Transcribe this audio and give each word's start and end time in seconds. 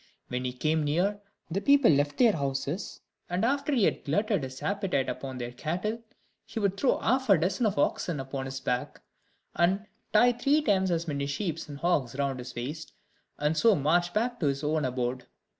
When 0.29 0.45
he 0.45 0.51
came 0.53 0.83
near, 0.83 1.19
the 1.51 1.61
people 1.61 1.91
left 1.91 2.17
their 2.17 2.31
houses; 2.31 3.01
and, 3.29 3.45
after 3.45 3.71
he 3.71 3.83
had 3.83 4.03
glutted 4.03 4.41
his 4.41 4.63
appetite 4.63 5.07
upon 5.07 5.37
their 5.37 5.51
cattle, 5.51 6.01
he 6.43 6.59
would 6.59 6.75
throw 6.75 6.97
half 6.97 7.29
a 7.29 7.37
dozen 7.37 7.67
oxen 7.77 8.19
upon 8.19 8.45
his 8.45 8.59
back, 8.59 9.01
and 9.55 9.85
tie 10.11 10.31
three 10.31 10.63
times 10.63 10.89
as 10.89 11.07
many 11.07 11.27
sheep 11.27 11.59
and 11.67 11.77
hogs 11.77 12.15
round 12.15 12.39
his 12.39 12.55
waist, 12.55 12.93
and 13.37 13.55
so 13.55 13.75
march 13.75 14.11
back 14.11 14.39
to 14.39 14.47
his 14.47 14.63
own 14.63 14.85
abode. 14.85 15.27